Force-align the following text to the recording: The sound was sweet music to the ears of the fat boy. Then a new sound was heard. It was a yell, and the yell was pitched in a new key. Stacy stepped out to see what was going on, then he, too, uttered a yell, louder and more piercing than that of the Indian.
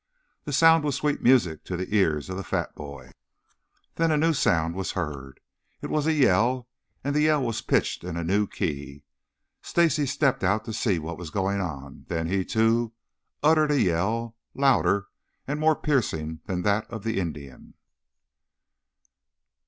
The 0.45 0.51
sound 0.51 0.83
was 0.83 0.95
sweet 0.95 1.21
music 1.21 1.63
to 1.65 1.77
the 1.77 1.93
ears 1.95 2.27
of 2.27 2.35
the 2.35 2.43
fat 2.43 2.73
boy. 2.73 3.11
Then 3.97 4.09
a 4.09 4.17
new 4.17 4.33
sound 4.33 4.73
was 4.73 4.93
heard. 4.93 5.39
It 5.79 5.91
was 5.91 6.07
a 6.07 6.13
yell, 6.13 6.67
and 7.03 7.15
the 7.15 7.21
yell 7.21 7.43
was 7.43 7.61
pitched 7.61 8.03
in 8.03 8.17
a 8.17 8.23
new 8.23 8.47
key. 8.47 9.03
Stacy 9.61 10.07
stepped 10.07 10.43
out 10.43 10.65
to 10.65 10.73
see 10.73 10.97
what 10.97 11.19
was 11.19 11.29
going 11.29 11.61
on, 11.61 12.05
then 12.09 12.25
he, 12.25 12.43
too, 12.43 12.93
uttered 13.43 13.69
a 13.69 13.79
yell, 13.79 14.35
louder 14.55 15.05
and 15.47 15.59
more 15.59 15.75
piercing 15.75 16.39
than 16.47 16.63
that 16.63 16.89
of 16.89 17.03
the 17.03 17.19
Indian. 17.19 17.75